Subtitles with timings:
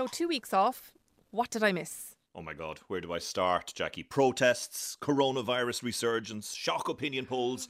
[0.00, 0.94] So, two weeks off.
[1.30, 2.16] What did I miss?
[2.34, 4.02] Oh my God, where do I start, Jackie?
[4.02, 7.68] Protests, coronavirus resurgence, shock opinion polls.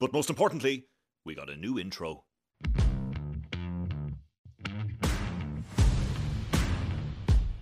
[0.00, 0.86] But most importantly,
[1.24, 2.24] we got a new intro.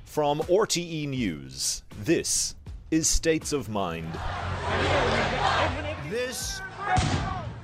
[0.06, 2.54] From RTE News, this
[2.90, 4.11] is States of Mind.
[6.08, 6.62] This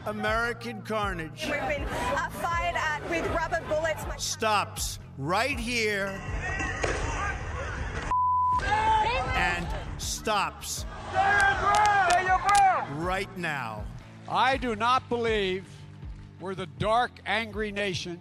[0.04, 4.04] American carnage We've been uh, fired at with rubber bullets.
[4.22, 6.20] stops right here
[9.34, 9.66] and
[9.98, 10.84] stops
[12.96, 13.84] right now.
[14.28, 15.64] I do not believe
[16.40, 18.18] we're the dark, angry nation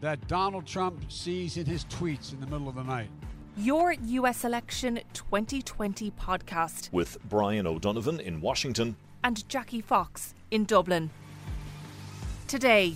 [0.00, 3.08] that Donald Trump sees in his tweets in the middle of the night.
[3.56, 8.96] Your US Election 2020 podcast With Brian O'Donovan in Washington.
[9.22, 11.10] and Jackie Fox in Dublin.
[12.48, 12.94] Today,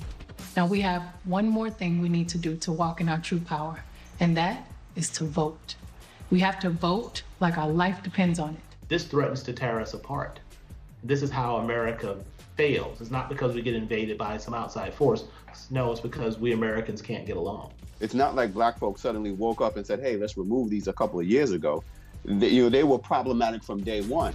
[0.57, 3.41] Now we have one more thing we need to do to walk in our true
[3.41, 3.85] power,
[4.21, 5.75] and that is to vote.
[6.31, 8.89] We have to vote like our life depends on it.
[8.89, 10.41] This threatens to tear us apart.
[11.05, 12.17] This is how America
[12.57, 13.03] fails.
[13.03, 15.25] It's not because we get invaded by some outside force.
[15.71, 17.73] No, it's because we Americans can't get along.
[18.01, 20.93] It's not like black folks suddenly woke up and said, "Hey, let's remove these" a
[20.95, 21.85] couple of years ago.
[22.25, 24.33] They, you know, they were problematic from day one.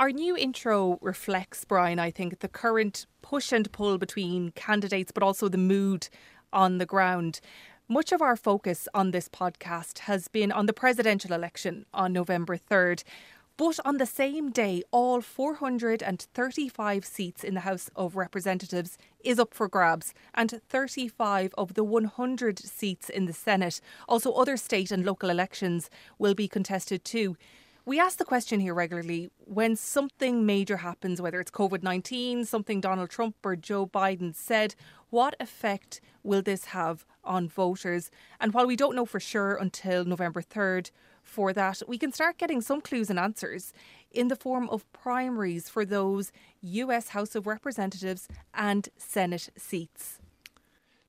[0.00, 5.22] Our new intro reflects, Brian, I think, the current push and pull between candidates, but
[5.22, 6.08] also the mood
[6.54, 7.40] on the ground.
[7.86, 12.56] Much of our focus on this podcast has been on the presidential election on November
[12.56, 13.04] 3rd.
[13.58, 19.52] But on the same day, all 435 seats in the House of Representatives is up
[19.52, 23.82] for grabs, and 35 of the 100 seats in the Senate.
[24.08, 27.36] Also, other state and local elections will be contested too.
[27.86, 32.78] We ask the question here regularly when something major happens, whether it's COVID 19, something
[32.80, 34.74] Donald Trump or Joe Biden said,
[35.08, 38.10] what effect will this have on voters?
[38.38, 40.90] And while we don't know for sure until November 3rd
[41.22, 43.72] for that, we can start getting some clues and answers
[44.10, 50.19] in the form of primaries for those US House of Representatives and Senate seats.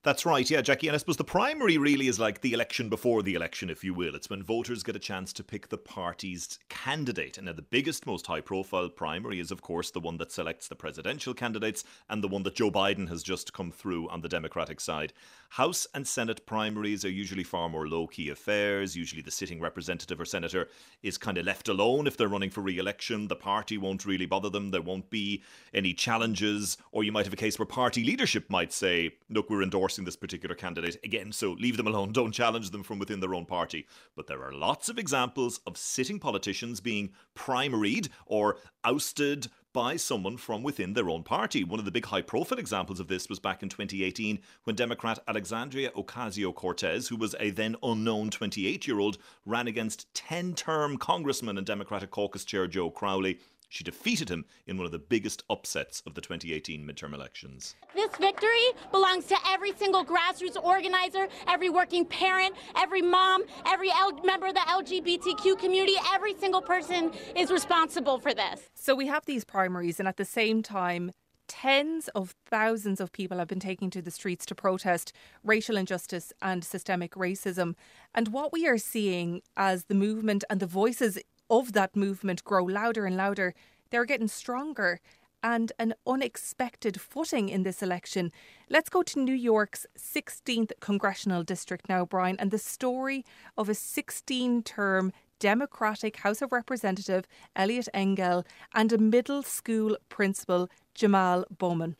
[0.03, 0.87] That's right, yeah, Jackie.
[0.87, 3.93] And I suppose the primary really is like the election before the election, if you
[3.93, 4.15] will.
[4.15, 7.37] It's when voters get a chance to pick the party's candidate.
[7.37, 10.67] And now the biggest, most high profile primary is, of course, the one that selects
[10.67, 14.29] the presidential candidates and the one that Joe Biden has just come through on the
[14.29, 15.13] Democratic side.
[15.49, 18.95] House and Senate primaries are usually far more low key affairs.
[18.95, 20.69] Usually the sitting representative or senator
[21.03, 23.27] is kind of left alone if they're running for re election.
[23.27, 24.71] The party won't really bother them.
[24.71, 25.43] There won't be
[25.75, 26.77] any challenges.
[26.91, 30.15] Or you might have a case where party leadership might say, look, we're endorsing this
[30.15, 32.11] particular candidate again, so leave them alone.
[32.11, 33.87] Don't challenge them from within their own party.
[34.15, 40.37] But there are lots of examples of sitting politicians being primaried or ousted by someone
[40.37, 41.63] from within their own party.
[41.63, 45.19] One of the big high profile examples of this was back in 2018 when Democrat
[45.27, 50.97] Alexandria Ocasio Cortez, who was a then unknown 28 year old, ran against 10 term
[50.97, 53.39] Congressman and Democratic Caucus Chair Joe Crowley.
[53.71, 57.73] She defeated him in one of the biggest upsets of the 2018 midterm elections.
[57.95, 64.19] This victory belongs to every single grassroots organizer, every working parent, every mom, every L-
[64.25, 65.95] member of the LGBTQ community.
[66.13, 68.59] Every single person is responsible for this.
[68.75, 71.13] So we have these primaries, and at the same time,
[71.47, 75.13] tens of thousands of people have been taking to the streets to protest
[75.45, 77.75] racial injustice and systemic racism.
[78.13, 81.17] And what we are seeing as the movement and the voices
[81.51, 83.53] of that movement grow louder and louder,
[83.91, 84.99] they're getting stronger
[85.43, 88.31] and an unexpected footing in this election.
[88.69, 93.25] Let's go to New York's 16th congressional district now, Brian, and the story
[93.57, 97.25] of a 16 term Democratic House of Representative
[97.55, 101.95] Eliot Engel and a middle school principal Jamal Bowman.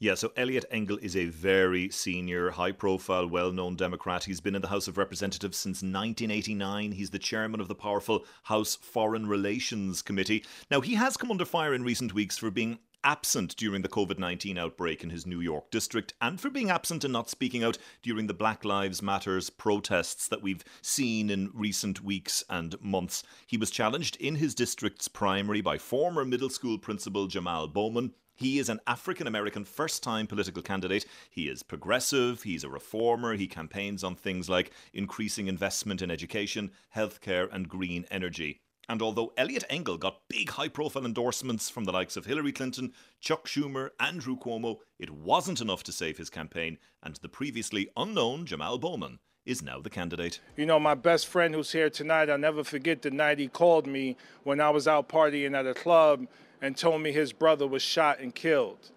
[0.00, 4.22] Yeah, so Eliot Engel is a very senior, high profile, well known Democrat.
[4.22, 6.92] He's been in the House of Representatives since 1989.
[6.92, 10.44] He's the chairman of the powerful House Foreign Relations Committee.
[10.70, 14.20] Now, he has come under fire in recent weeks for being absent during the COVID
[14.20, 17.76] 19 outbreak in his New York district and for being absent and not speaking out
[18.00, 23.24] during the Black Lives Matters protests that we've seen in recent weeks and months.
[23.48, 28.12] He was challenged in his district's primary by former middle school principal Jamal Bowman.
[28.38, 31.04] He is an African American first time political candidate.
[31.28, 36.70] He is progressive, he's a reformer, he campaigns on things like increasing investment in education,
[36.94, 38.60] healthcare, and green energy.
[38.88, 42.92] And although Eliot Engel got big high profile endorsements from the likes of Hillary Clinton,
[43.20, 48.46] Chuck Schumer, Andrew Cuomo, it wasn't enough to save his campaign, and the previously unknown
[48.46, 50.38] Jamal Bowman is now the candidate.
[50.56, 53.88] You know, my best friend who's here tonight, I'll never forget the night he called
[53.88, 56.28] me when I was out partying at a club
[56.60, 58.90] and told me his brother was shot and killed.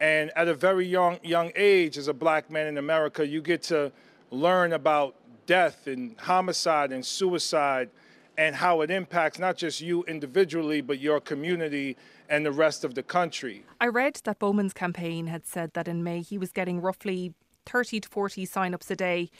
[0.00, 3.62] And at a very young young age, as a black man in America, you get
[3.64, 3.92] to
[4.30, 5.14] learn about
[5.46, 7.90] death and homicide and suicide
[8.38, 11.96] and how it impacts not just you individually, but your community
[12.28, 13.64] and the rest of the country.
[13.80, 17.34] I read that Bowman's campaign had said that in May he was getting roughly
[17.66, 19.30] 30 to 40 sign-ups a day.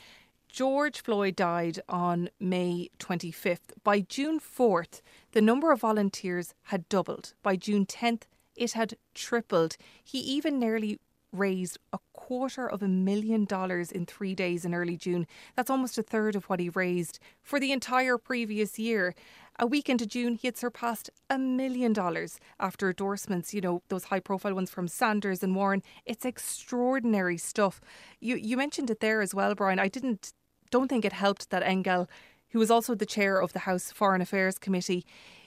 [0.53, 3.73] George Floyd died on May 25th.
[3.83, 5.01] By June 4th,
[5.31, 7.33] the number of volunteers had doubled.
[7.41, 9.77] By June 10th, it had tripled.
[10.03, 10.99] He even nearly
[11.31, 15.25] raised a quarter of a million dollars in three days in early June.
[15.55, 19.15] That's almost a third of what he raised for the entire previous year.
[19.57, 24.05] A week into June, he had surpassed a million dollars after endorsements, you know, those
[24.05, 25.81] high profile ones from Sanders and Warren.
[26.05, 27.81] It's extraordinary stuff.
[28.19, 29.79] You you mentioned it there as well, Brian.
[29.79, 30.33] I didn't
[30.73, 32.09] don't think it helped that Engel,
[32.49, 35.05] who was also the chair of the House Foreign Affairs Committee,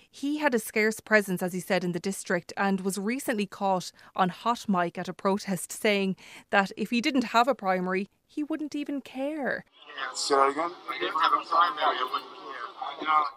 [0.08, 3.90] he had a scarce presence, as he said, in the district and was recently caught
[4.14, 6.14] on hot mic at a protest saying
[6.50, 9.64] that if he didn't have a primary, he wouldn't even care.
[10.14, 10.70] Say that again?
[10.88, 12.45] I didn't have a primary, I wouldn't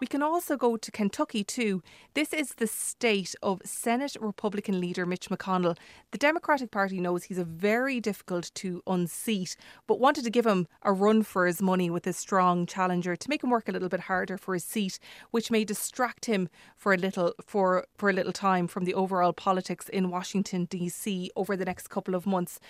[0.00, 1.82] we can also go to Kentucky too.
[2.14, 5.76] This is the state of Senate Republican leader Mitch McConnell.
[6.10, 10.66] The Democratic Party knows he's a very difficult to unseat, but wanted to give him
[10.82, 13.88] a run for his money with a strong challenger to make him work a little
[13.88, 14.98] bit harder for his seat,
[15.30, 19.32] which may distract him for a little for for a little time from the overall
[19.32, 21.30] politics in Washington D.C.
[21.36, 22.60] over the next couple of months.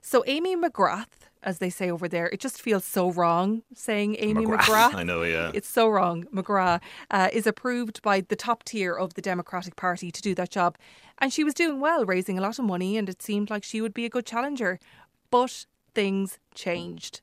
[0.00, 2.28] So Amy McGrath as they say over there.
[2.28, 4.58] It just feels so wrong saying Amy McGrath.
[4.58, 4.94] McGrath.
[4.94, 5.50] I know, yeah.
[5.54, 6.24] It's so wrong.
[6.34, 6.80] McGrath
[7.10, 10.76] uh, is approved by the top tier of the Democratic Party to do that job.
[11.18, 13.80] And she was doing well, raising a lot of money, and it seemed like she
[13.80, 14.78] would be a good challenger.
[15.30, 17.20] But things changed.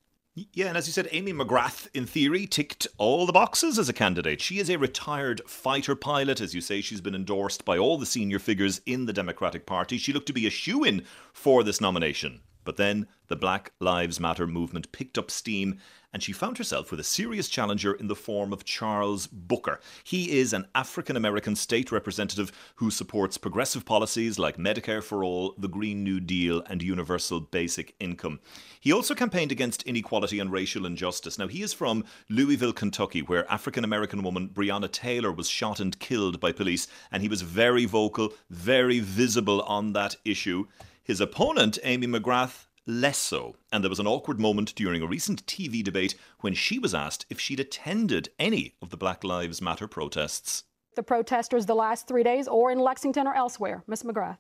[0.52, 3.94] Yeah, and as you said, Amy McGrath, in theory, ticked all the boxes as a
[3.94, 4.42] candidate.
[4.42, 6.42] She is a retired fighter pilot.
[6.42, 9.98] As you say, she's been endorsed by all the senior figures in the Democratic Party.
[9.98, 12.42] She looked to be a shoe in for this nomination.
[12.66, 15.80] But then the Black Lives Matter movement picked up steam
[16.16, 19.82] and she found herself with a serious challenger in the form of Charles Booker.
[20.02, 25.56] He is an African American state representative who supports progressive policies like Medicare for All,
[25.58, 28.40] the Green New Deal, and universal basic income.
[28.80, 31.38] He also campaigned against inequality and racial injustice.
[31.38, 36.00] Now, he is from Louisville, Kentucky, where African American woman Breonna Taylor was shot and
[36.00, 40.66] killed by police, and he was very vocal, very visible on that issue.
[41.06, 43.58] His opponent, Amy McGrath, less so.
[43.72, 47.28] And there was an awkward moment during a recent TV debate when she was asked
[47.30, 50.64] if she'd attended any of the Black Lives Matter protests.
[50.96, 54.02] The protesters the last three days or in Lexington or elsewhere, Ms.
[54.02, 54.40] McGrath?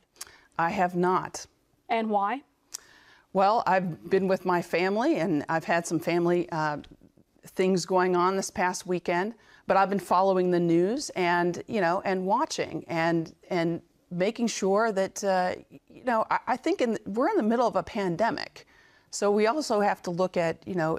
[0.57, 1.45] I have not.
[1.87, 2.41] And why?
[3.31, 6.77] Well, I've been with my family and I've had some family uh,
[7.45, 9.35] things going on this past weekend,
[9.67, 13.83] but I've been following the news and, you know, and watching and, and
[14.15, 15.55] making sure that, uh,
[15.89, 18.65] you know, I, I think in, we're in the middle of a pandemic.
[19.11, 20.97] So we also have to look at, you know,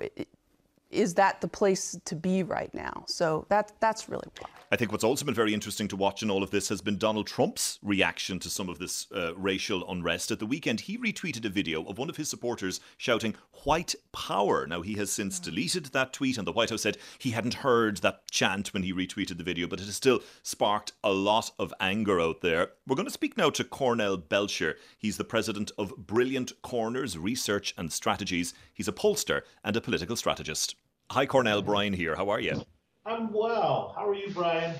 [0.91, 3.05] is that the place to be right now?
[3.07, 4.49] So that that's really why.
[4.71, 6.99] I think what's also been very interesting to watch in all of this has been
[6.99, 10.33] Donald Trump's reaction to some of this uh, racial unrest.
[10.33, 14.67] At the weekend, he retweeted a video of one of his supporters shouting "White Power."
[14.67, 17.99] Now he has since deleted that tweet, and the White House said he hadn't heard
[17.99, 21.73] that chant when he retweeted the video, but it has still sparked a lot of
[21.81, 22.71] anger out there.
[22.87, 24.77] We're going to speak now to Cornell Belcher.
[24.99, 28.55] He's the president of Brilliant Corners Research and Strategies.
[28.75, 30.75] He's a pollster and a political strategist.
[31.11, 31.63] Hi, Cornell.
[31.63, 32.17] Brian here.
[32.17, 32.63] How are you?
[33.07, 33.95] I'm well.
[33.97, 34.75] How are you, Brian?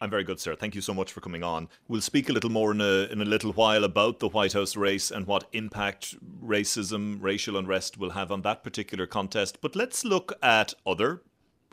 [0.00, 0.56] I'm very good, sir.
[0.56, 1.68] Thank you so much for coming on.
[1.86, 4.76] We'll speak a little more in a, in a little while about the White House
[4.76, 9.60] race and what impact racism, racial unrest will have on that particular contest.
[9.60, 11.22] But let's look at other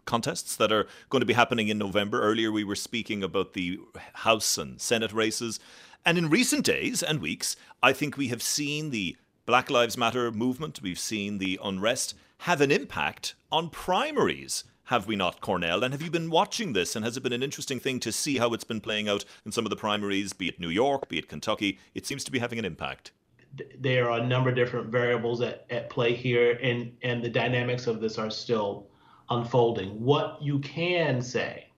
[0.06, 2.22] contests that are going to be happening in November.
[2.22, 3.80] Earlier, we were speaking about the
[4.14, 5.60] House and Senate races.
[6.06, 10.32] And in recent days and weeks, I think we have seen the Black Lives Matter
[10.32, 15.82] movement, we've seen the unrest have an impact on primaries have we not, Cornell?
[15.82, 16.94] And have you been watching this?
[16.94, 19.54] And has it been an interesting thing to see how it's been playing out in
[19.54, 21.80] some of the primaries, be it New York, be it Kentucky?
[21.96, 23.14] It seems to be having an impact.
[23.80, 27.88] There are a number of different variables at, at play here, and, and the dynamics
[27.88, 28.88] of this are still
[29.30, 29.92] unfolding.
[30.04, 31.70] What you can say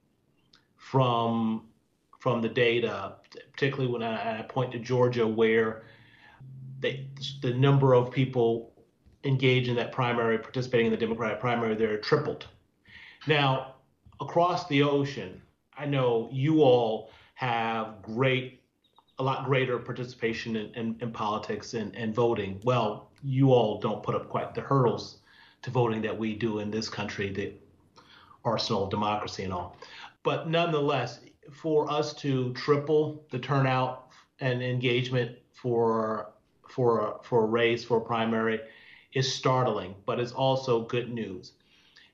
[0.78, 1.68] from
[2.20, 3.18] from the data,
[3.54, 5.84] particularly when I, I point to Georgia, where
[6.80, 7.08] they,
[7.44, 8.75] the number of people
[9.26, 12.48] engaged in that primary, participating in the Democratic primary, there tripled.
[13.28, 13.76] Now,
[14.22, 15.42] across the ocean,
[15.78, 18.62] I know you all have great,
[19.20, 22.62] a lot greater participation in, in, in politics and, and voting.
[22.64, 25.18] Well, you all don't put up quite the hurdles
[25.64, 27.54] to voting that we do in this country, the
[28.44, 29.78] arsenal of democracy and all.
[30.24, 31.20] But nonetheless,
[31.52, 34.08] for us to triple the turnout
[34.40, 36.32] and engagement for
[36.70, 38.60] for for a race for a primary
[39.16, 41.54] is startling, but it's also good news.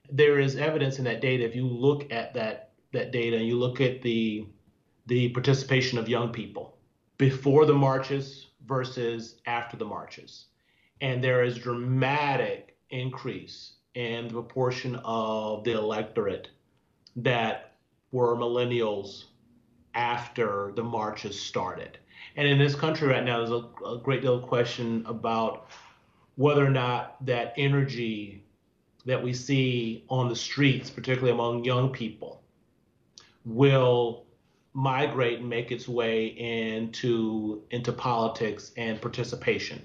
[0.10, 1.44] There is evidence in that data.
[1.44, 4.48] If you look at that that data and you look at the
[5.08, 6.78] the participation of young people
[7.18, 10.46] before the marches versus after the marches,
[11.02, 16.50] and there is dramatic increase in the proportion of the electorate
[17.16, 17.74] that
[18.12, 19.26] were millennials
[19.94, 21.98] after the marches started.
[22.36, 25.68] And in this country right now, there's a, a, great deal of question about
[26.42, 28.44] whether or not that energy
[29.06, 32.42] that we see on the streets, particularly among young people,
[33.46, 34.26] will
[34.74, 39.80] migrate and make its way into into politics and participation.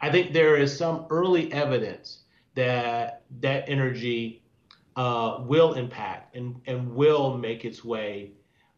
[0.00, 2.24] I think there is some early evidence
[2.56, 4.42] that that energy
[4.96, 8.32] uh, will impact and, and will make its way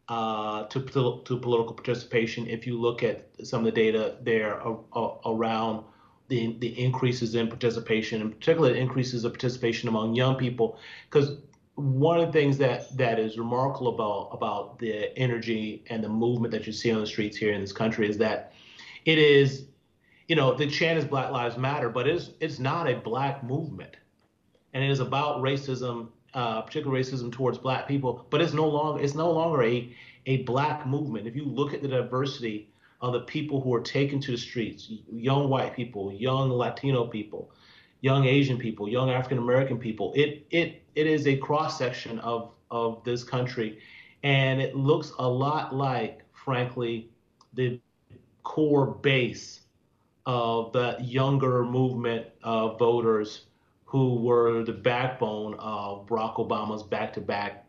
[0.07, 0.81] uh, to,
[1.25, 4.61] to political participation if you look at some of the data there
[5.25, 5.83] around
[6.31, 10.79] the, the increases in participation, and particularly the increases of participation among young people.
[11.09, 11.39] Because
[11.75, 16.53] one of the things that, that is remarkable about, about the energy and the movement
[16.53, 18.53] that you see on the streets here in this country is that
[19.03, 19.65] it is,
[20.29, 23.97] you know, the chant is Black Lives Matter, but it's, it's not a black movement.
[24.73, 29.03] And it is about racism uh, particular racism towards black people, but it's no longer
[29.03, 29.93] it's no longer a
[30.27, 31.27] a black movement.
[31.27, 32.70] If you look at the diversity
[33.01, 37.51] of the people who are taken to the streets, young white people, young Latino people,
[38.01, 42.51] young Asian people, young African American people, it it it is a cross section of
[42.69, 43.79] of this country,
[44.23, 47.09] and it looks a lot like, frankly,
[47.53, 47.79] the
[48.43, 49.61] core base
[50.25, 53.45] of the younger movement of voters
[53.85, 57.65] who were the backbone of Barack Obama's back to back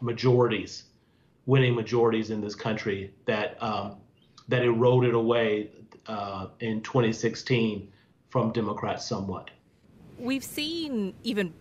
[0.00, 0.84] majorities,
[1.46, 3.96] winning majorities in this country that, um,
[4.48, 5.70] that eroded away
[6.06, 7.90] uh, in 2016
[8.28, 9.50] from Democrats somewhat.
[10.18, 11.52] We've seen even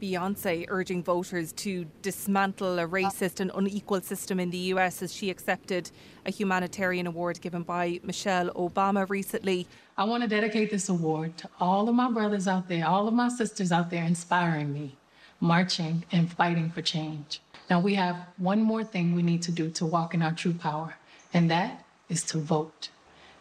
[0.00, 5.30] Beyonce urging voters to dismantle a racist and unequal system in the US as she
[5.30, 5.90] accepted
[6.26, 9.66] a humanitarian award given by Michelle Obama recently.
[9.96, 13.14] I want to dedicate this award to all of my brothers out there, all of
[13.14, 14.96] my sisters out there inspiring me,
[15.40, 17.40] marching and fighting for change.
[17.70, 20.52] Now, we have one more thing we need to do to walk in our true
[20.52, 20.94] power,
[21.32, 22.90] and that is to vote.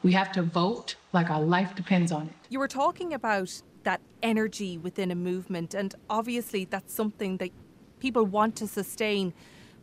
[0.03, 2.34] We have to vote like our life depends on it.
[2.50, 5.74] You were talking about that energy within a movement.
[5.74, 7.51] And obviously, that's something that
[8.00, 9.34] people want to sustain.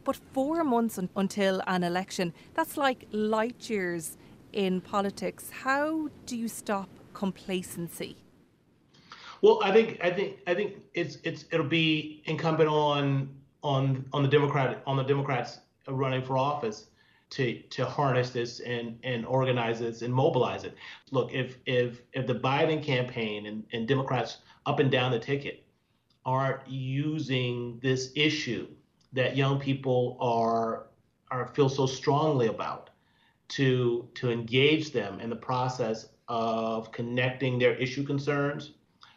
[0.05, 4.19] But four months un- until an election, that's like light years
[4.53, 5.51] in politics.
[5.51, 8.17] How do you stop complacency?
[9.41, 13.29] Well, I think I think I think it's it's it'll be incumbent on
[13.62, 16.87] on on the Democrat on the Democrats running for office
[17.33, 20.77] to to harness this and and organize this and mobilize it.
[21.11, 25.65] Look, if if if the Biden campaign and, and Democrats up and down the ticket
[26.25, 28.69] aren't using this issue
[29.15, 30.87] that young people are
[31.31, 32.91] are feel so strongly about
[33.49, 38.73] to to engage them in the process of connecting their issue concerns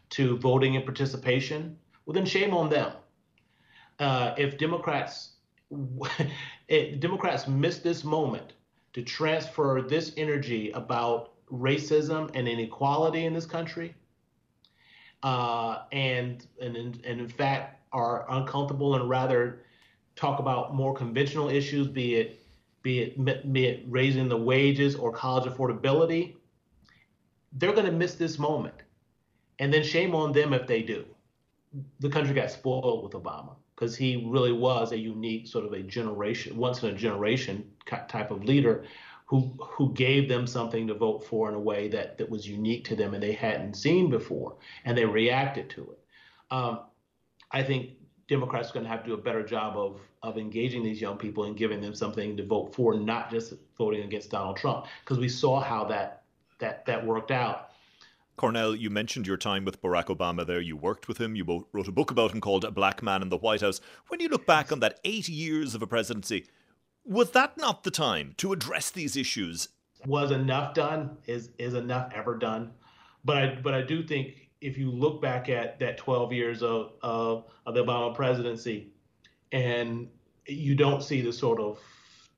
[0.10, 2.94] to voting and participation, well then shame on them.
[4.00, 5.34] Uh, if Democrats
[6.68, 8.54] it, Democrats missed this moment
[8.94, 13.94] to transfer this energy about racism and inequality in this country,
[15.24, 19.62] uh, and and in, and in fact are uncomfortable and rather
[20.16, 22.42] talk about more conventional issues, be it
[22.82, 26.36] be it be it raising the wages or college affordability,
[27.54, 28.76] they're going to miss this moment,
[29.60, 31.06] and then shame on them if they do.
[32.00, 35.82] The country got spoiled with Obama because he really was a unique sort of a
[35.82, 38.86] generation, once in a generation type of leader
[39.26, 42.86] who who gave them something to vote for in a way that that was unique
[42.86, 44.56] to them and they hadn't seen before,
[44.86, 46.00] and they reacted to it.
[46.52, 46.82] Um,
[47.52, 47.92] I think
[48.28, 51.18] Democrats are going to have to do a better job of of engaging these young
[51.18, 55.20] people and giving them something to vote for, not just voting against Donald Trump, because
[55.20, 56.24] we saw how that
[56.60, 57.72] that that worked out
[58.38, 60.60] Cornell, you mentioned your time with Barack Obama there.
[60.60, 61.36] You worked with him.
[61.36, 63.80] You wrote a book about him called A Black Man in the White House.
[64.10, 66.46] When you look back on that eight years of a presidency,
[67.06, 69.70] was that not the time to address these issues?
[70.06, 71.18] Was enough done?
[71.26, 72.72] Is is enough ever done?
[73.24, 76.94] But I but I do think if you look back at that 12 years of
[77.02, 78.90] of, of the Obama presidency,
[79.54, 80.10] and
[80.46, 81.80] you don't see the sort of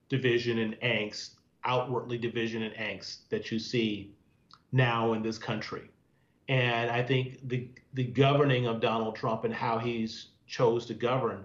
[0.08, 1.30] division and angst,
[1.64, 4.14] outwardly division and angst that you see
[4.72, 5.90] now in this country.
[6.48, 11.44] And I think the the governing of Donald Trump and how he's chose to govern,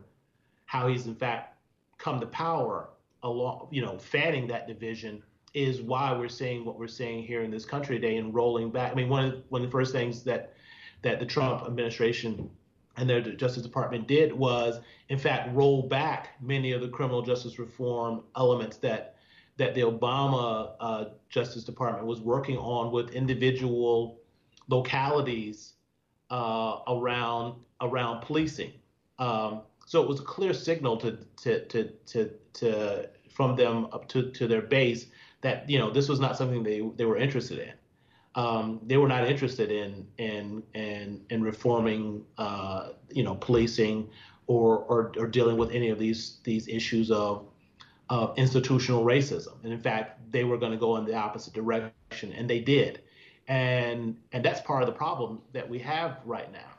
[0.65, 1.58] how he's in fact
[1.98, 2.89] come to power
[3.24, 7.51] along, you know, fanning that division is why we're seeing what we're seeing here in
[7.51, 8.92] this country today and rolling back.
[8.92, 10.53] I mean, one of one of the first things that
[11.01, 12.50] that the Trump administration
[12.96, 17.58] and their Justice Department did was, in fact, roll back many of the criminal justice
[17.60, 19.12] reform elements that
[19.58, 24.20] that the Obama uh, Justice Department was working on with individual
[24.68, 25.74] localities
[26.30, 28.74] uh, around around policing.
[29.20, 34.08] Um, so it was a clear signal to to to to, to from them up
[34.10, 35.08] to, to their base
[35.42, 37.74] that you know this was not something they they were interested in.
[38.36, 44.10] Um, they were not interested in in in in reforming uh, you know policing
[44.48, 47.46] or, or or dealing with any of these these issues of
[48.13, 49.63] of institutional racism.
[49.63, 53.01] And in fact, they were going to go in the opposite direction, and they did.
[53.48, 56.72] And and that's part of the problem that we have right now.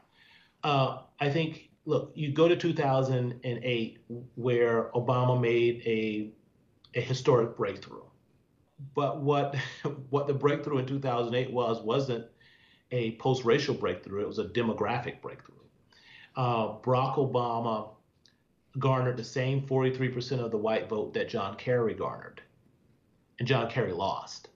[0.62, 1.70] Uh, I think.
[1.86, 3.98] Look, you go to 2008,
[4.36, 6.32] where Obama made a
[6.98, 8.00] a historic breakthrough
[8.94, 9.54] but what
[10.10, 12.26] what the breakthrough in 2008 was wasn't
[12.90, 15.54] a post-racial breakthrough; it was a demographic breakthrough.
[16.36, 17.93] Uh, Barack Obama
[18.78, 22.43] garnered the same 43% of the white vote that John Kerry garnered,
[23.38, 24.49] and John Kerry lost.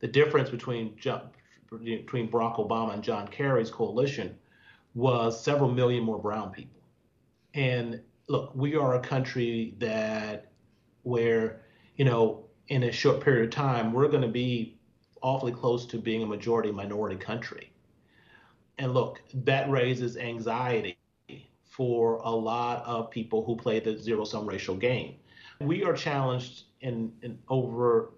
[0.00, 4.36] The difference between between Barack Obama and John Kerry's coalition
[4.94, 6.80] was several million more brown people.
[7.54, 10.50] And look, we are a country that
[11.02, 11.60] where
[11.96, 14.78] you know in a short period of time, we're going to be
[15.22, 17.72] awfully close to being a majority minority country.
[18.78, 20.96] And look, that raises anxiety
[21.80, 25.14] for a lot of people who play the zero sum racial game.
[25.62, 28.10] We are challenged in, in over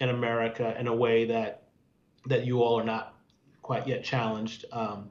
[0.00, 1.68] in America in a way that
[2.26, 3.14] that you all are not
[3.62, 5.08] quite yet challenged um,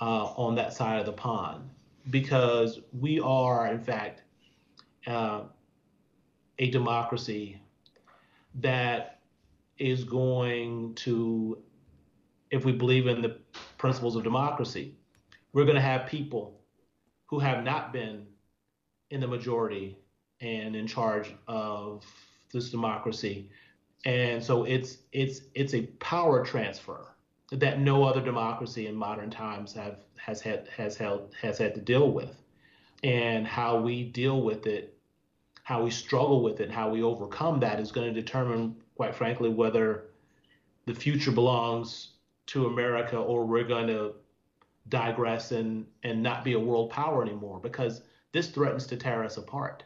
[0.00, 1.70] uh, on that side of the pond
[2.10, 4.22] because we are in fact
[5.06, 5.42] uh,
[6.58, 7.60] a democracy
[8.56, 9.20] that
[9.78, 11.56] is going to,
[12.50, 13.38] if we believe in the
[13.78, 14.96] principles of democracy,
[15.52, 16.62] we're going to have people
[17.34, 18.24] who have not been
[19.10, 19.98] in the majority
[20.40, 22.04] and in charge of
[22.52, 23.50] this democracy.
[24.04, 27.08] And so it's it's it's a power transfer
[27.50, 31.80] that no other democracy in modern times have has had has held has had to
[31.80, 32.40] deal with.
[33.02, 34.96] And how we deal with it
[35.64, 39.48] how we struggle with it, how we overcome that is going to determine, quite frankly,
[39.48, 40.04] whether
[40.84, 42.10] the future belongs
[42.46, 44.12] to America or we're going to
[44.88, 49.36] digress and, and not be a world power anymore because this threatens to tear us
[49.36, 49.84] apart.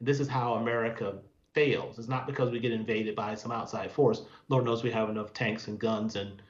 [0.00, 1.18] This is how America
[1.54, 1.98] fails.
[1.98, 4.22] It's not because we get invaded by some outside force.
[4.48, 6.42] Lord knows we have enough tanks and guns and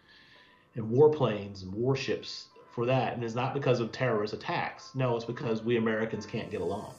[0.75, 3.15] and warplanes and warships for that.
[3.15, 4.95] And it's not because of terrorist attacks.
[4.95, 6.95] No, it's because we Americans can't get along.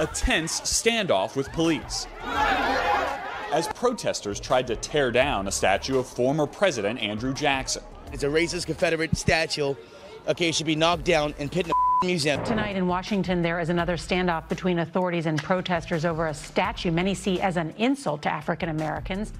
[0.00, 2.06] A tense standoff with police.
[3.52, 7.82] As protesters tried to tear down a statue of former President Andrew Jackson.
[8.12, 9.74] It's a racist Confederate statue.
[10.28, 12.44] Okay, it should be knocked down and put in a museum.
[12.44, 17.14] Tonight in Washington, there is another standoff between authorities and protesters over a statue many
[17.14, 19.32] see as an insult to African Americans.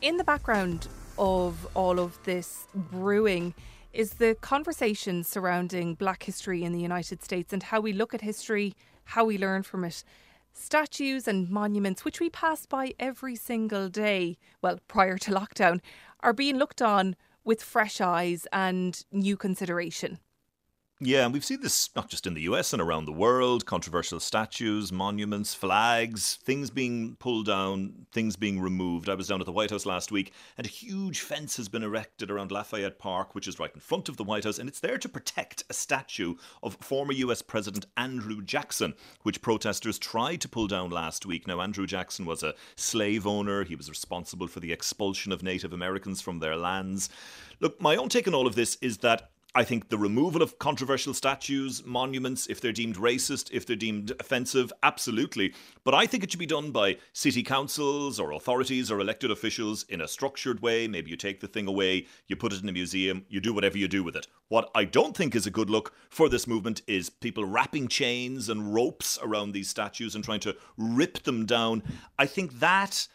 [0.00, 0.86] In the background
[1.18, 3.52] of all of this brewing,
[3.98, 8.20] is the conversation surrounding black history in the United States and how we look at
[8.20, 10.04] history, how we learn from it.
[10.52, 15.80] Statues and monuments, which we pass by every single day, well, prior to lockdown,
[16.20, 20.20] are being looked on with fresh eyes and new consideration.
[21.00, 24.18] Yeah, and we've seen this not just in the US and around the world controversial
[24.18, 29.08] statues, monuments, flags, things being pulled down, things being removed.
[29.08, 31.84] I was down at the White House last week, and a huge fence has been
[31.84, 34.80] erected around Lafayette Park, which is right in front of the White House, and it's
[34.80, 36.34] there to protect a statue
[36.64, 41.46] of former US President Andrew Jackson, which protesters tried to pull down last week.
[41.46, 45.72] Now, Andrew Jackson was a slave owner, he was responsible for the expulsion of Native
[45.72, 47.08] Americans from their lands.
[47.60, 50.60] Look, my own take on all of this is that I think the removal of
[50.60, 55.52] controversial statues, monuments, if they're deemed racist, if they're deemed offensive, absolutely.
[55.82, 59.82] But I think it should be done by city councils or authorities or elected officials
[59.88, 60.86] in a structured way.
[60.86, 63.76] Maybe you take the thing away, you put it in a museum, you do whatever
[63.76, 64.28] you do with it.
[64.46, 68.48] What I don't think is a good look for this movement is people wrapping chains
[68.48, 71.82] and ropes around these statues and trying to rip them down.
[72.16, 73.08] I think that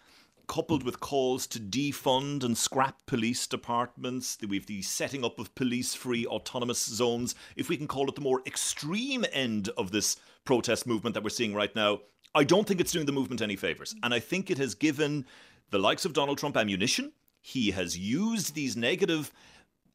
[0.47, 4.37] coupled with calls to defund and scrap police departments.
[4.47, 7.35] We've the setting up of police free autonomous zones.
[7.55, 11.29] If we can call it the more extreme end of this protest movement that we're
[11.29, 11.99] seeing right now,
[12.35, 13.95] I don't think it's doing the movement any favours.
[14.03, 15.25] And I think it has given
[15.69, 17.13] the likes of Donald Trump ammunition.
[17.43, 19.31] he has used these negative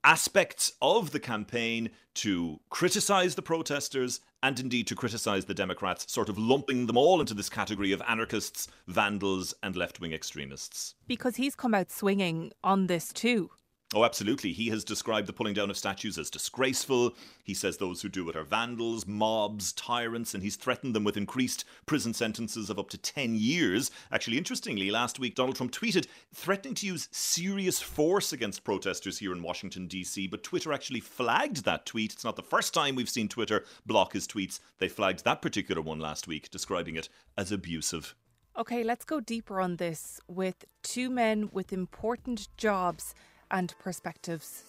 [0.05, 6.29] aspects of the campaign to criticize the protesters and indeed to criticize the Democrats, sort
[6.29, 10.95] of lumping them all into this category of anarchists, vandals, and left wing extremists.
[11.07, 13.51] Because he's come out swinging on this too.
[13.95, 14.53] Oh, absolutely.
[14.53, 17.15] He has described the pulling down of statues as disgraceful.
[17.43, 21.17] He says those who do it are vandals, mobs, tyrants, and he's threatened them with
[21.17, 23.91] increased prison sentences of up to 10 years.
[24.13, 29.33] Actually, interestingly, last week Donald Trump tweeted threatening to use serious force against protesters here
[29.33, 32.13] in Washington, D.C., but Twitter actually flagged that tweet.
[32.13, 34.61] It's not the first time we've seen Twitter block his tweets.
[34.81, 38.15] They flagged that particular one last week, describing it as abusive.
[38.59, 43.15] Okay, let's go deeper on this with two men with important jobs
[43.51, 44.65] and perspectives.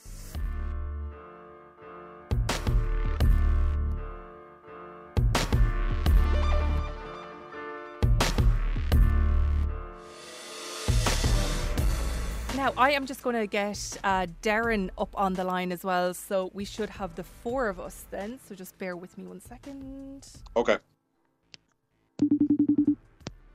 [12.60, 16.14] Now, I am just going to get uh, Derryn up on the line as well.
[16.14, 18.38] So we should have the four of us then.
[18.46, 20.28] So just bear with me one second.
[20.58, 20.78] Okay.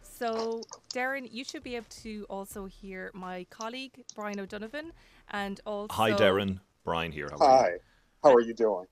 [0.00, 0.62] So,
[0.94, 4.92] Derryn, you should be able to also hear my colleague, Brian O'Donovan,
[5.30, 5.94] and also.
[5.94, 6.60] Hi, Derryn.
[6.84, 7.28] Brian here.
[7.30, 7.68] How Hi.
[7.68, 7.78] You?
[8.22, 8.86] How are you doing?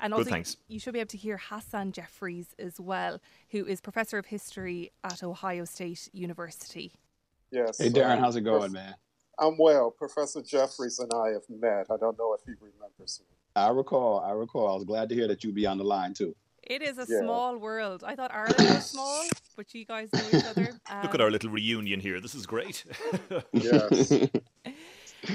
[0.00, 0.56] And also, Good, thanks.
[0.68, 3.18] you should be able to hear Hasan Jeffries as well,
[3.50, 6.92] who is professor of history at Ohio State University.
[7.50, 7.78] Yes.
[7.78, 8.94] Hey, Derryn, um, how's it going, man?
[9.38, 9.90] I'm well.
[9.90, 11.86] Professor Jeffries and I have met.
[11.90, 13.36] I don't know if he remembers me.
[13.54, 14.20] I recall.
[14.20, 14.68] I recall.
[14.68, 16.34] I was glad to hear that you'd be on the line, too.
[16.62, 17.20] It is a yeah.
[17.20, 18.02] small world.
[18.04, 19.24] I thought Ireland was small,
[19.56, 20.72] but you guys know each other.
[20.90, 22.20] Um, Look at our little reunion here.
[22.20, 22.84] This is great.
[23.52, 24.12] yes.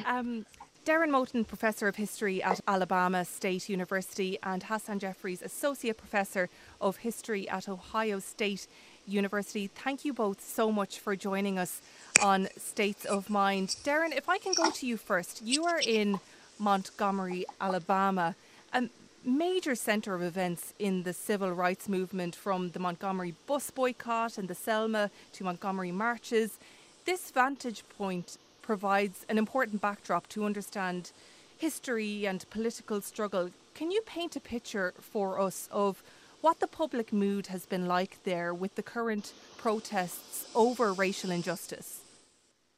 [0.05, 0.45] um,
[0.85, 6.97] Derryn Moten, Professor of History at Alabama State University, and Hasan Jeffries, Associate Professor of
[6.97, 8.67] History at Ohio State
[9.07, 9.67] University.
[9.67, 11.81] Thank you both so much for joining us
[12.21, 13.69] on States of Mind.
[13.83, 16.19] Derryn, if I can go to you first, you are in
[16.57, 18.35] Montgomery, Alabama.
[18.73, 18.89] a
[19.23, 24.47] major centre of events in the civil rights movement from the Montgomery bus boycott and
[24.47, 26.57] the Selma to Montgomery marches.
[27.05, 31.11] This vantage point provides an important backdrop to understand
[31.57, 33.51] history and political struggle.
[33.75, 36.01] Can you paint a picture for us of
[36.41, 42.01] what the public mood has been like there with the current protests over racial injustice?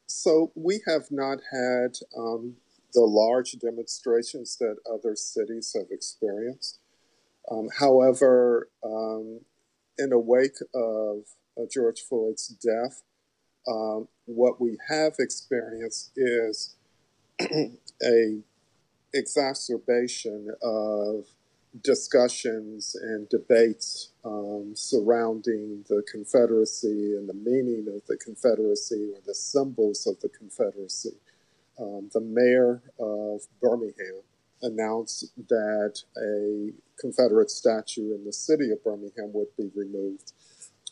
[0.06, 2.58] So, we have not had um,
[2.94, 6.80] the large demonstrations that other cities have experienced.
[7.50, 9.40] Um, however, um,
[9.98, 11.20] in the wake of
[11.58, 13.02] uh, George Floyd's death,
[13.68, 16.76] um, what we have experienced is
[17.42, 18.40] a
[19.14, 21.26] exacerbation of
[21.82, 29.34] discussions and debates um, surrounding the Confederacy and the meaning of the Confederacy or the
[29.34, 31.18] symbols of the Confederacy.
[31.80, 34.22] Um, the mayor of Birmingham
[34.62, 40.32] announced that a Confederate statue in the city of Birmingham would be removed,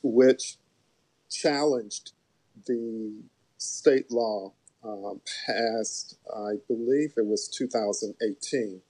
[0.01, 0.57] which
[1.29, 2.11] challenged
[2.65, 3.13] the
[3.57, 8.81] state law um, passed, I believe it was 2018,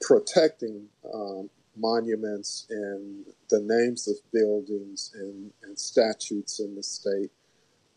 [0.00, 7.30] protecting um, monuments and the names of buildings and, and statutes in the state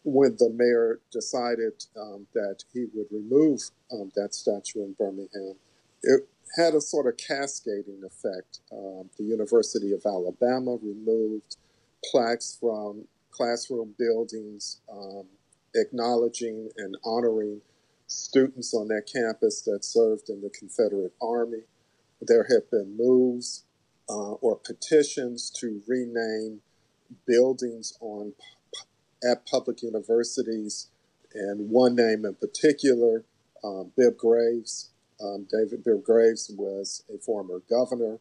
[0.03, 5.55] when the mayor decided um, that he would remove um, that statue in Birmingham,
[6.03, 8.59] it had a sort of cascading effect.
[8.71, 11.57] Um, the University of Alabama removed
[12.11, 15.25] plaques from classroom buildings um,
[15.75, 17.61] acknowledging and honoring
[18.07, 21.63] students on that campus that served in the Confederate Army.
[22.21, 23.63] There have been moves
[24.09, 26.61] uh, or petitions to rename
[27.25, 28.33] buildings on
[29.23, 30.87] at public universities,
[31.33, 33.23] and one name in particular,
[33.63, 34.89] um, Graves.
[35.23, 38.17] Um, David Bibb Graves was a former governor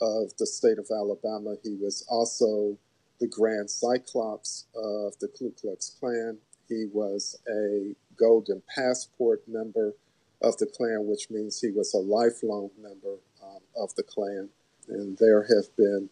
[0.00, 1.56] of the state of Alabama.
[1.62, 2.78] He was also
[3.20, 6.38] the Grand Cyclops of the Ku Klux Klan.
[6.68, 9.94] He was a Golden Passport member
[10.42, 14.50] of the Klan, which means he was a lifelong member um, of the Klan.
[14.88, 16.08] And there have been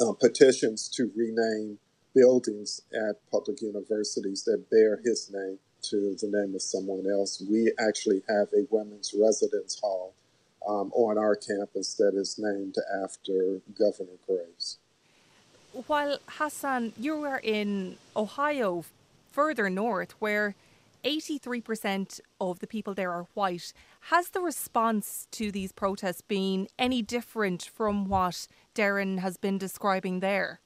[0.00, 1.78] uh, petitions to rename
[2.14, 7.42] buildings at public universities that bear his name to the name of someone else.
[7.48, 10.14] We actually have a women's residence hall
[10.66, 14.78] um, on our campus that is named after Governor Graves.
[15.86, 18.84] While Hasan, you were in Ohio,
[19.30, 20.54] further north, where
[21.04, 23.72] 83% of the people there are white.
[24.08, 30.20] Has the response to these protests been any different from what Derryn has been describing
[30.20, 30.60] there?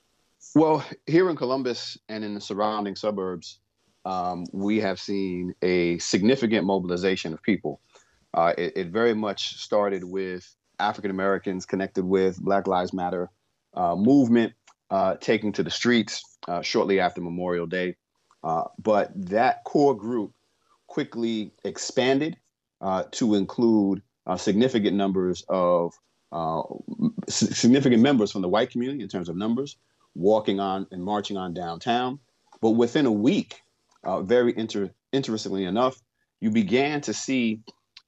[0.55, 3.59] Well, here in Columbus and in the surrounding suburbs,
[4.05, 7.81] um, we have seen a significant mobilization of people.
[8.35, 13.31] Uh, it, it, very much started with African Americans connected with Black Lives Matter
[13.75, 14.53] uh, movement
[14.91, 17.97] uh, taking to the streets uh, shortly after Memorial Day.
[18.43, 20.33] Uh, but that core group
[20.87, 22.37] quickly expanded
[22.81, 24.03] uh, to include
[24.37, 25.95] significant numbers of
[27.29, 29.77] significant members from the white community in terms of numbers,
[30.15, 32.19] walking on and marching on downtown.
[32.61, 33.63] But within a week,
[34.05, 36.01] uh, very inter- interestingly enough,
[36.41, 37.61] you began to see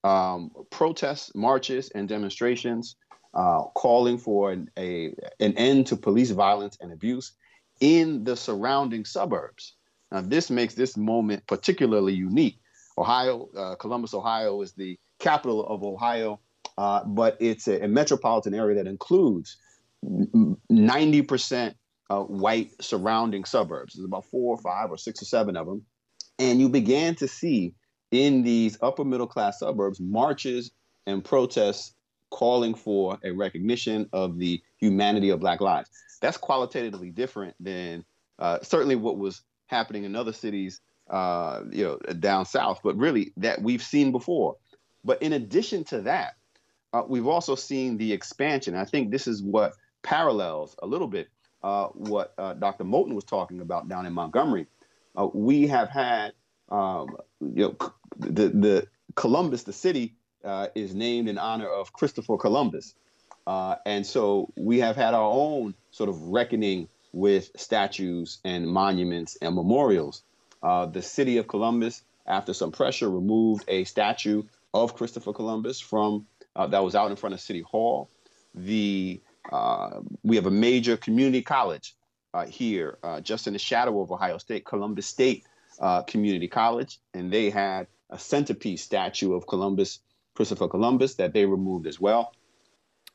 [0.05, 2.97] um, protests, marches, and demonstrations
[3.39, 7.35] uh, calling for an, a, an end to police violence and abuse
[7.81, 9.75] in the surrounding suburbs.
[10.11, 12.59] Now, this makes this moment particularly unique.
[12.99, 16.41] Ohio, uh, Columbus, Ohio, is the capital of Ohio,
[16.79, 19.57] uh, but it's a, a, metropolitan area that includes
[20.05, 21.75] 90%
[22.11, 23.95] uh, white surrounding suburbs.
[23.95, 25.83] There's about four or five or six or seven of them.
[26.41, 27.75] And you began to see
[28.11, 30.73] in these upper middle class suburbs marches
[31.07, 31.95] and protests
[32.31, 35.91] calling for a recognition of the humanity of Black lives.
[36.21, 38.05] That's qualitatively different than
[38.39, 43.33] uh, certainly what was happening in other cities, uh, you know, down south, but really
[43.37, 44.57] that we've seen before.
[45.05, 46.35] But in addition to that,
[46.93, 48.75] uh, we've also seen the expansion.
[48.75, 51.29] I think this is what parallels a little bit
[51.63, 52.85] uh, what uh, Dr.
[52.85, 54.67] Moten was talking about down in Montgomery.
[55.17, 56.33] Uh, we have had,
[56.69, 58.87] um, you know, the, the
[59.17, 60.15] Columbus, the city,
[60.45, 62.95] uh, is named in honor of Christopher Columbus.
[63.47, 69.37] Uh, and so we have had our own sort of reckoning with statues and monuments
[69.41, 70.23] and memorials.
[70.63, 74.43] Uh, the city of Columbus, after some pressure, removed a statue
[74.75, 78.11] of Christopher Columbus from that was out in front of City Hall.
[78.55, 79.21] The
[79.53, 81.95] uh, we have a major community college
[82.35, 85.45] uh, here, uh, just in the shadow of Ohio State, Columbus State
[85.81, 90.01] uh, Community College, and they had a centerpiece statue of Columbus,
[90.39, 92.33] Christopher Columbus, that they removed as well.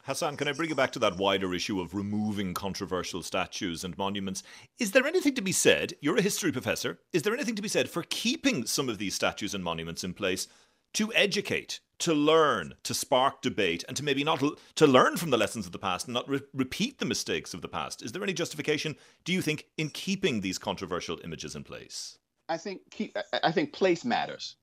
[0.06, 3.98] Hasan, can I bring you back to that wider issue of removing controversial statues and
[3.98, 4.44] monuments?
[4.78, 5.94] Is there anything to be said?
[6.02, 7.00] You're a history professor.
[7.14, 10.14] Is there anything to be said for keeping some of these statues and monuments in
[10.14, 10.50] place
[10.96, 14.44] to educate to learn, to spark debate, and to maybe not
[14.76, 17.62] to learn from the lessons of the past and not re- repeat the mistakes of
[17.62, 18.04] the past.
[18.04, 22.18] Is there any justification, do you think, in keeping these controversial images in place?
[22.50, 24.56] I think keep, I think place matters,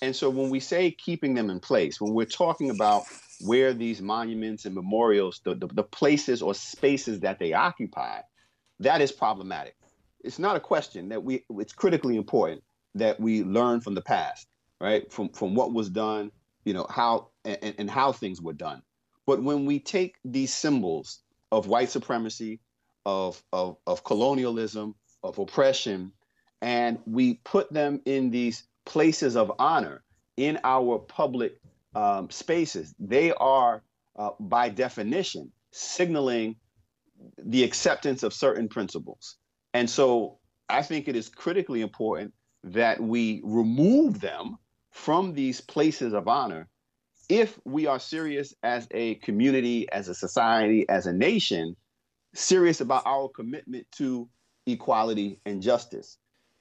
[0.00, 3.04] and so when we say keeping them in place, when we're talking about
[3.40, 8.20] where these monuments and memorials, the, the, the places or spaces that they occupy,
[8.80, 9.76] that is problematic.
[10.22, 11.44] It's not a question that we.
[11.50, 12.62] It's critically important
[12.94, 14.46] that we learn from the past,
[14.80, 15.10] right?
[15.12, 16.30] From from what was done
[16.64, 18.82] you know how and, and how things were done
[19.26, 22.60] but when we take these symbols of white supremacy
[23.04, 26.12] of, of, of colonialism of oppression
[26.62, 30.02] and we put them in these places of honor
[30.36, 31.60] in our public
[31.94, 33.82] um, spaces they are
[34.16, 36.56] uh, by definition signaling
[37.38, 39.36] the acceptance of certain principles
[39.74, 42.32] and so i think it is critically important
[42.64, 44.56] that we remove them
[44.90, 46.68] from these places of honor
[47.28, 51.76] if we are serious as a community, as a society, as a nation,
[52.34, 54.28] serious about our commitment to
[54.66, 56.18] equality and justice.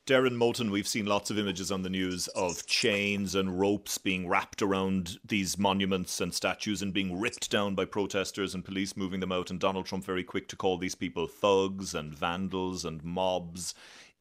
[0.08, 4.28] Derryn Moten, we've seen lots of images on the news of chains and ropes being
[4.28, 9.20] wrapped around these monuments and statues and being ripped down by protesters and police moving
[9.20, 13.04] them out, and Donald Trump very quick to call these people thugs and vandals and
[13.04, 13.76] mobs.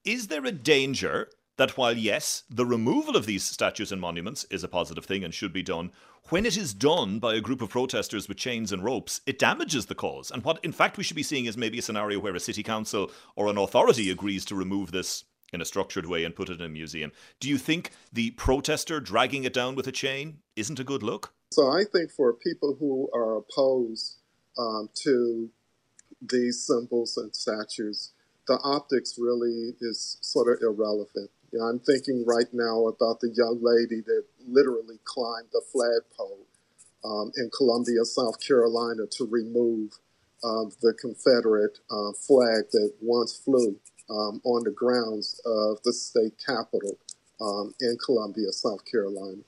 [0.05, 4.63] Is there a danger that while, yes, the removal of these statues and monuments is
[4.63, 5.93] a positive thing and should be done,
[6.29, 9.87] when it is done by a group of protesters with chains and ropes, it damages
[9.87, 10.31] the cause.
[10.31, 12.63] And what, in fact, we should be seeing is maybe a scenario where a city
[12.63, 16.61] council or an authority agrees to remove this in a structured way and put it
[16.61, 17.13] in a museum.
[17.41, 21.33] Do you think the protester dragging it down with a chain isn't a good look?
[21.53, 24.19] So I think for people who are opposed
[24.59, 25.51] um, to
[26.23, 28.13] these symbols and statues,
[28.47, 31.31] the optics really is sort of irrelevant.
[31.53, 36.47] You know, I'm thinking right now about the young lady that literally climbed the flagpole
[37.05, 39.99] um, in Columbia, South Carolina, to remove
[40.45, 43.77] um, the Confederate uh, flag that once flew
[44.11, 46.99] um, on the grounds of the state capitol
[47.41, 49.43] um, in Columbia, South Carolina.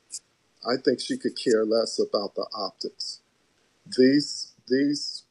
[0.65, 3.21] I think she could care less about the optics.
[3.99, 5.25] These these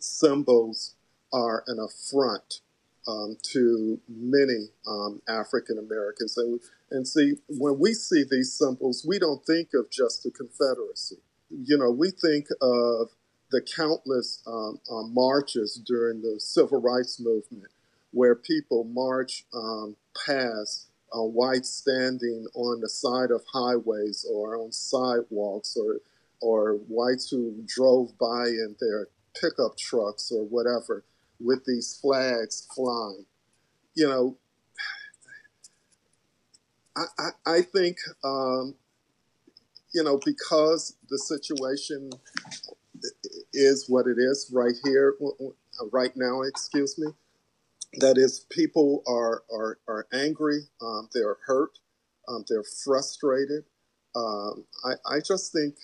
[0.00, 0.94] symbols
[1.32, 2.60] are an affront
[3.06, 6.36] um, to many um, African Americans.
[6.36, 11.16] And, and see, when we see these symbols, we don't think of just the Confederacy.
[11.50, 13.10] You know, we think of
[13.50, 17.70] the countless um, uh, marches during the Civil Rights Movement
[18.12, 24.72] where people march um, past uh, whites standing on the side of highways or on
[24.72, 26.00] sidewalks or
[26.40, 29.08] or whites who drove by in their
[29.40, 31.04] pickup trucks or whatever
[31.40, 33.24] with these flags flying.
[33.94, 34.36] You know,
[36.96, 38.74] I, I, I think, um,
[39.94, 42.10] you know, because the situation
[43.52, 45.14] is what it is right here,
[45.92, 47.06] right now, excuse me,
[47.94, 51.78] that is, people are, are, are angry, um, they're hurt,
[52.28, 53.64] um, they're frustrated.
[54.14, 55.76] Um, I, I just think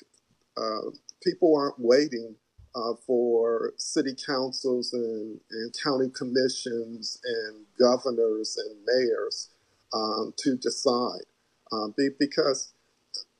[0.56, 0.90] uh,
[1.22, 2.34] people aren't waiting
[2.74, 9.50] uh, for city councils and, and county commissions and governors and mayors
[9.92, 11.24] um, to decide.
[11.70, 12.72] Um, be, because,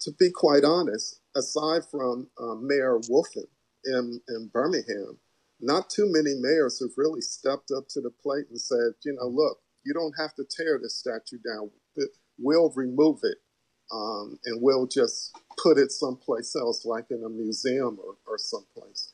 [0.00, 3.46] to be quite honest, aside from uh, Mayor Woodfin
[3.84, 5.18] in, in Birmingham,
[5.62, 9.28] not too many mayors have really stepped up to the plate and said, you know,
[9.28, 11.70] look, you don't have to tear this statue down.
[12.38, 13.38] We'll remove it
[13.92, 19.12] um, and we'll just put it someplace else, like in a museum or, or someplace.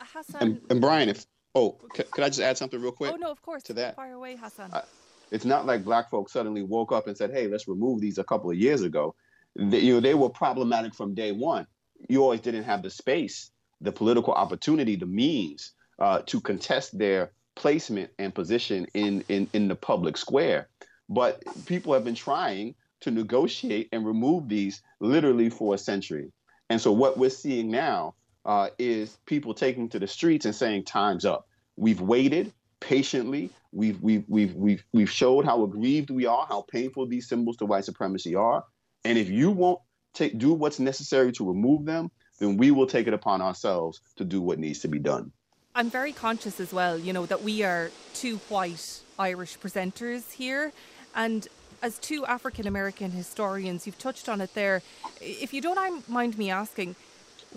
[0.00, 0.42] Uh, Hasan.
[0.42, 3.12] And, and Brian, if oh, could, could I just add something real quick?
[3.12, 3.62] Oh no, of course.
[3.64, 4.70] To that, fire away, Hasan.
[4.72, 4.82] Uh,
[5.30, 8.24] it's not like black folks suddenly woke up and said, "Hey, let's remove these." A
[8.24, 9.14] couple of years ago,
[9.54, 11.66] they, you know, they were problematic from day one.
[12.08, 17.32] You always didn't have the space, the political opportunity, the means uh, to contest their
[17.54, 20.68] placement and position in, in in the public square.
[21.08, 26.32] But people have been trying to negotiate and remove these literally for a century.
[26.68, 30.84] And so what we're seeing now uh, is people taking to the streets and saying,
[30.84, 33.50] "Time's up." We've waited patiently.
[33.72, 37.66] We've we've we've we've we've showed how aggrieved we are, how painful these symbols to
[37.66, 38.64] white supremacy are.
[39.04, 39.80] And if you won't
[40.14, 44.24] take do what's necessary to remove them, then we will take it upon ourselves to
[44.24, 45.32] do what needs to be done.
[45.76, 50.72] I'm very conscious as well, you know, that we are two white Irish presenters here.
[51.14, 51.46] And
[51.82, 54.80] as two African American historians, you've touched on it there.
[55.20, 56.96] If you don't mind me asking,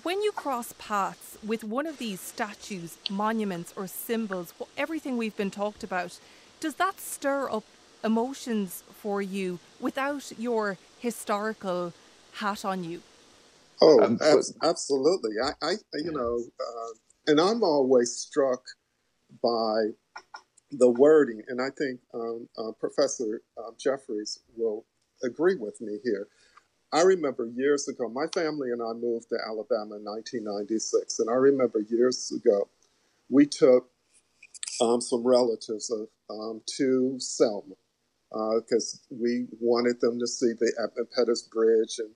[0.03, 5.49] when you cross paths with one of these statues, monuments, or symbols, everything we've been
[5.49, 6.19] talked about,
[6.59, 7.63] does that stir up
[8.03, 11.93] emotions for you without your historical
[12.33, 13.01] hat on you?
[13.81, 14.19] Oh, um,
[14.61, 15.31] absolutely.
[15.41, 16.93] I, I you know, uh,
[17.29, 18.63] and I'm always struck
[19.43, 19.89] by
[20.71, 24.85] the wording, and I think um, uh, Professor uh, Jeffries will
[25.23, 26.27] agree with me here.
[26.91, 31.33] I remember years ago, my family and I moved to Alabama in 1996, and I
[31.33, 32.67] remember years ago,
[33.29, 33.91] we took
[34.81, 37.75] um, some relatives of, um, to Selma
[38.31, 42.11] because uh, we wanted them to see the Edmund Pettus Bridge and,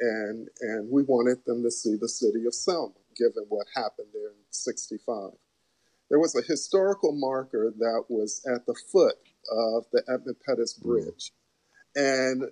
[0.00, 4.28] and, and we wanted them to see the city of Selma, given what happened there
[4.28, 5.32] in 65.
[6.08, 9.16] There was a historical marker that was at the foot
[9.50, 11.32] of the Edmund Pettus Bridge.
[11.94, 12.44] And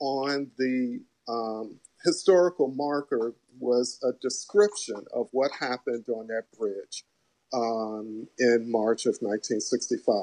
[0.00, 7.04] on the um, historical marker was a description of what happened on that bridge
[7.52, 10.14] um, in March of 1965.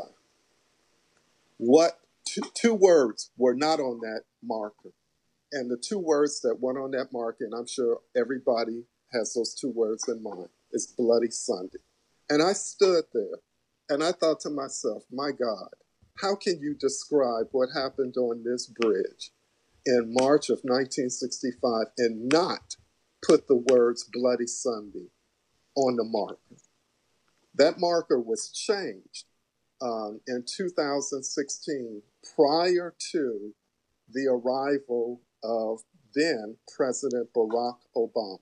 [1.57, 4.91] What two, two words were not on that marker?
[5.51, 9.53] And the two words that went on that marker, and I'm sure everybody has those
[9.53, 11.79] two words in mind, is Bloody Sunday.
[12.29, 13.39] And I stood there
[13.89, 15.69] and I thought to myself, my God,
[16.21, 19.31] how can you describe what happened on this bridge
[19.85, 22.75] in March of 1965 and not
[23.25, 25.07] put the words Bloody Sunday
[25.75, 26.37] on the marker.
[27.55, 29.25] That marker was changed
[29.81, 32.01] um, in 2016
[32.35, 33.53] prior to
[34.11, 35.81] the arrival of
[36.15, 38.39] then President Barack Obama.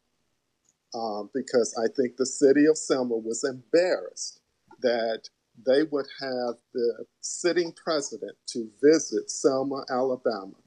[0.93, 4.41] Um, because I think the city of Selma was embarrassed
[4.81, 5.29] that
[5.65, 10.57] they would have the sitting president to visit Selma, Alabama,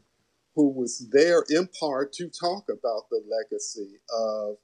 [0.54, 4.56] who was there in part to talk about the legacy of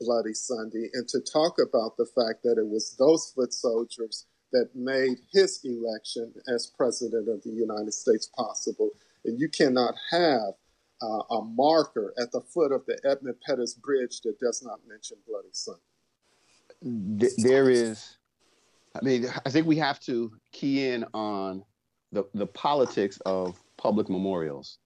[0.00, 4.70] Bloody Sunday and to talk about the fact that it was those foot soldiers that
[4.74, 8.90] made his election as president of the United States possible.
[9.24, 10.54] And you cannot have
[11.02, 15.16] uh, a marker at the foot of the Edmund Pettus Bridge that does not mention
[15.26, 15.80] Bloody Sunday.
[17.38, 18.16] There is,
[18.94, 21.64] I mean, I think we have to key in on
[22.12, 24.78] the, the politics of public memorials.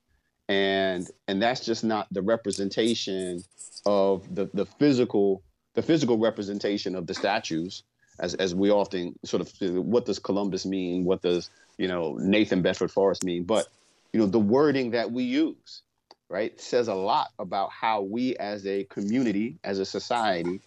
[0.47, 3.43] And and that's just not the representation
[3.85, 5.43] of the the physical
[5.75, 7.83] the physical representation of the statues
[8.19, 11.05] as as we often sort of what does Columbus mean?
[11.05, 13.43] What does you know Nathan Bedford Forrest mean?
[13.43, 13.67] But
[14.11, 15.83] you know the wording that we use
[16.29, 20.61] right says a lot about how we as a community as a society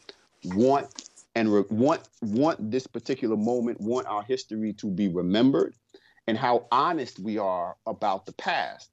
[0.44, 5.74] want and re- want want this particular moment want our history to be remembered
[6.26, 8.90] and how honest we are about the past.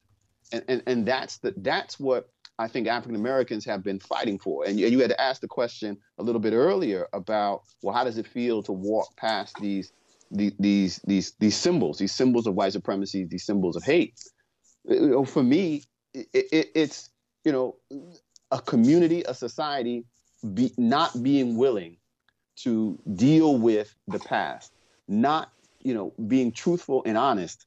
[0.51, 4.65] And, and, and that's the that's what I think African Americans have been fighting for.
[4.65, 8.03] And you, you had to ask the question a little bit earlier about, well, how
[8.03, 9.93] does it feel to walk past these
[10.31, 14.15] these these these, these symbols, these symbols of white supremacy, these symbols of hate?
[14.89, 15.83] Uh, for me,
[16.13, 17.09] it, it, it's
[17.43, 17.75] you know
[18.51, 20.05] a community, a society,
[20.53, 21.97] be, not being willing
[22.57, 24.73] to deal with the past,
[25.07, 25.51] not
[25.81, 27.65] you know being truthful and honest,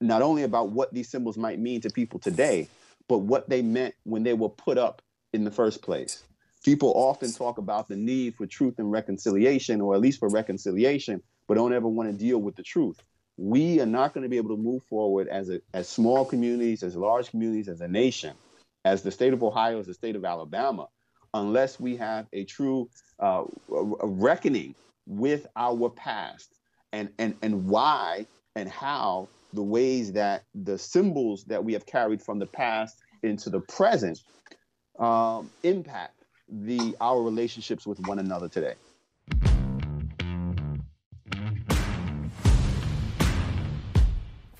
[0.00, 2.68] not only about what these symbols might mean to people today,
[3.08, 5.02] but what they meant when they were put up
[5.32, 6.22] in the first place.
[6.64, 11.22] People often talk about the need for truth and reconciliation, or at least for reconciliation,
[11.46, 13.00] but don't ever want to deal with the truth.
[13.38, 16.82] We are not going to be able to move forward as a, as small communities,
[16.82, 18.34] as large communities, as a nation,
[18.84, 20.88] as the state of Ohio, as the state of Alabama,
[21.32, 24.74] unless we have a true uh, a reckoning
[25.06, 26.52] with our past
[26.92, 28.26] and, and, and why
[28.56, 33.50] and how the ways that the symbols that we have carried from the past into
[33.50, 34.18] the present
[34.98, 36.14] um, impact
[36.48, 38.74] the our relationships with one another today.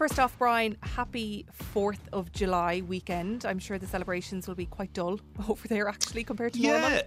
[0.08, 1.44] First off, Brian, happy
[1.74, 3.44] 4th of July weekend.
[3.44, 6.80] I'm sure the celebrations will be quite dull over there actually compared to yeah.
[6.80, 7.02] normal.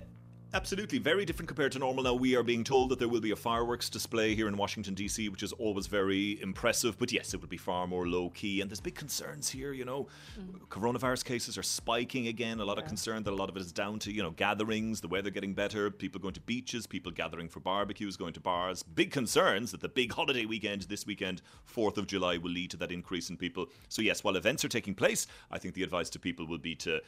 [0.54, 2.04] Absolutely, very different compared to normal.
[2.04, 4.94] Now we are being told that there will be a fireworks display here in Washington
[4.94, 7.00] D.C., which is always very impressive.
[7.00, 9.72] But yes, it would be far more low key, and there's big concerns here.
[9.72, 10.60] You know, mm.
[10.68, 12.60] coronavirus cases are spiking again.
[12.60, 12.84] A lot yeah.
[12.84, 15.30] of concern that a lot of it is down to you know gatherings, the weather
[15.30, 18.84] getting better, people going to beaches, people gathering for barbecues, going to bars.
[18.84, 22.78] Big concerns that the big holiday weekend this weekend, Fourth of July, will lead to
[22.78, 23.68] that increase in people.
[23.88, 26.76] So yes, while events are taking place, I think the advice to people will be
[26.76, 27.00] to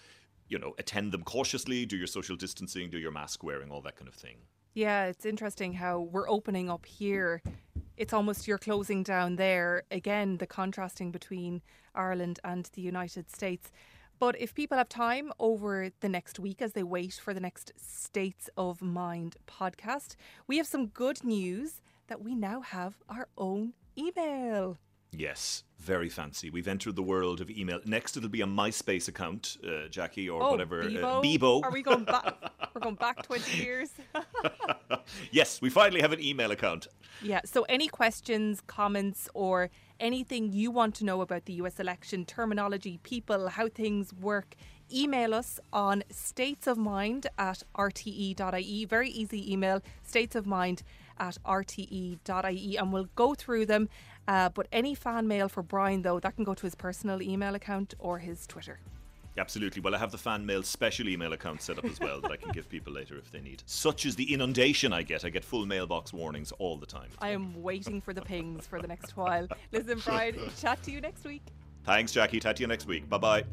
[0.48, 3.96] you know, attend them cautiously, do your social distancing, do your mask wearing, all that
[3.96, 4.38] kind of thing.
[4.74, 7.42] Yeah, it's interesting how we're opening up here.
[7.96, 9.84] It's almost you're closing down there.
[9.92, 11.62] Again, the contrasting between
[11.94, 13.72] Ireland and the United States.
[14.20, 17.74] But if people have time over the next week as they wait for the next
[17.78, 20.16] States of Mind podcast,
[20.48, 24.78] we have some good news that we now have our own email.
[25.14, 26.50] Yes, very fancy.
[26.50, 27.80] We've entered the world of email.
[27.86, 30.84] Next, it'll be a MySpace account, uh, Jackie, or oh, whatever.
[30.84, 31.04] Bebo?
[31.04, 31.64] Uh, Bebo.
[31.64, 32.36] Are we going back?
[32.74, 33.92] We're going back twenty years.
[35.32, 36.88] yes, we finally have an email account.
[37.22, 37.42] Yeah.
[37.46, 41.80] So, any questions, comments, or anything you want to know about the U.S.
[41.80, 44.56] election, terminology, people, how things work,
[44.92, 48.86] email us on statesofmind at rte.ie.
[48.86, 50.82] Very easy email, statesofmind
[51.20, 53.90] at rte.ie, and we'll go through them
[54.28, 57.56] uh, but any fan mail for Brian, though, that can go to his personal email
[57.56, 58.80] account or his Twitter.
[59.38, 59.82] Absolutely.
[59.82, 62.36] Well, I have the fan mail special email account set up as well that I
[62.36, 63.64] can give people later if they need.
[63.66, 65.26] Such is the inundation I get.
[65.26, 67.10] I get full mailbox warnings all the time.
[67.20, 69.48] I am waiting for the pings for the next while.
[69.72, 71.42] Listen, Brian, chat to you next week.
[71.84, 72.40] Thanks, Jackie.
[72.40, 73.10] Chat to you next week.
[73.10, 73.44] Bye bye.